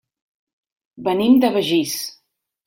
Venim 1.09 1.37
de 1.45 1.53
Begís. 1.59 1.95